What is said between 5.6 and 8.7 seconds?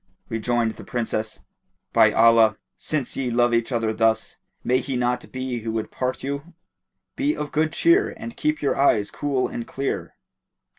would part you! Be of good cheer and keep